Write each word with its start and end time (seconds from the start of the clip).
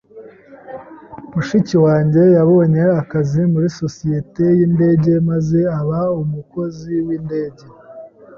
Mushiki 1.33 1.75
wanjye 1.85 2.21
yabonye 2.37 2.83
akazi 3.01 3.41
muri 3.53 3.67
sosiyete 3.79 4.43
yindege 4.57 5.13
maze 5.29 5.59
aba 5.79 5.99
umukozi 6.21 6.93
windege. 7.05 7.65